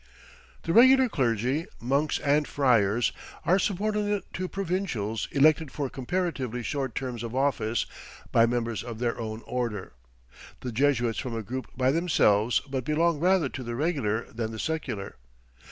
The 0.63 0.73
regular 0.73 1.07
clergy, 1.07 1.67
monks 1.79 2.17
and 2.17 2.47
friars, 2.47 3.11
are 3.45 3.59
subordinate 3.59 4.23
to 4.33 4.47
provincials 4.47 5.27
elected 5.31 5.71
for 5.71 5.91
comparatively 5.91 6.63
short 6.63 6.95
terms 6.95 7.21
of 7.21 7.35
office 7.35 7.85
by 8.31 8.47
members 8.47 8.81
of 8.83 8.97
their 8.97 9.19
own 9.19 9.43
order. 9.45 9.93
The 10.61 10.71
Jesuits 10.71 11.19
form 11.19 11.35
a 11.37 11.43
group 11.43 11.67
by 11.77 11.91
themselves 11.91 12.61
but 12.61 12.83
belong 12.83 13.19
rather 13.19 13.47
to 13.49 13.61
the 13.61 13.75
regular 13.75 14.25
than 14.33 14.51
the 14.51 14.57
secular. 14.57 15.17